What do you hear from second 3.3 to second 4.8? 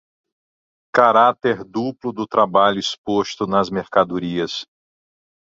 nas mercadorias